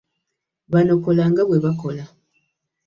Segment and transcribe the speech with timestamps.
[0.71, 2.03] Bano kola nga bwe bakola.